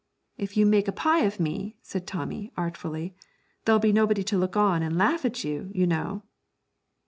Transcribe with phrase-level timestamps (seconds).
[0.35, 3.13] 'If you make a pie of me,' said Tommy, artfully,
[3.65, 6.23] 'there'll be nobody to look on and laugh at you, you know!'